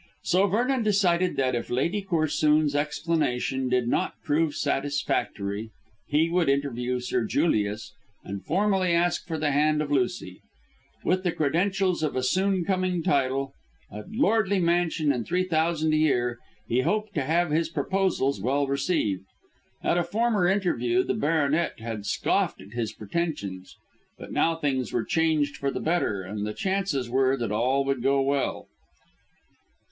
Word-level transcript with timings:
So 0.23 0.47
Vernon 0.47 0.81
decided 0.81 1.35
that 1.35 1.53
if 1.53 1.69
Lady 1.69 2.01
Corsoon's 2.01 2.73
explanation 2.75 3.69
did 3.69 3.87
not 3.87 4.15
prove 4.23 4.55
satisfactory 4.55 5.69
he 6.07 6.27
would 6.27 6.49
interview 6.49 6.99
Sir 6.99 7.23
Julius 7.25 7.93
and 8.23 8.43
formally 8.43 8.93
ask 8.93 9.27
for 9.27 9.37
the 9.37 9.51
hand 9.51 9.79
of 9.79 9.91
Lucy. 9.91 10.41
With 11.03 11.21
the 11.21 11.31
credentials 11.31 12.01
of 12.01 12.15
a 12.15 12.23
soon 12.23 12.65
coming 12.65 13.03
title, 13.03 13.53
a 13.91 14.03
lordly 14.09 14.57
mansion 14.59 15.11
and 15.11 15.23
three 15.23 15.43
thousand 15.43 15.93
a 15.93 15.97
year, 15.97 16.39
he 16.67 16.79
hoped 16.81 17.13
to 17.13 17.21
have 17.23 17.51
his 17.51 17.69
proposals 17.69 18.41
well 18.41 18.65
received. 18.65 19.23
At 19.83 19.99
a 19.99 20.03
former 20.03 20.47
interview 20.47 21.03
the 21.03 21.13
baronet 21.13 21.79
had 21.79 22.07
scoffed 22.07 22.59
at 22.59 22.73
his 22.73 22.91
pretensions; 22.91 23.77
but 24.17 24.31
now 24.31 24.55
things 24.55 24.91
were 24.91 25.05
changed 25.05 25.55
for 25.57 25.69
the 25.69 25.79
better, 25.79 26.23
and 26.23 26.43
the 26.43 26.55
chances 26.55 27.07
were 27.07 27.37
that 27.37 27.51
all 27.51 27.85
would 27.85 28.01
go 28.01 28.19
well. 28.23 28.65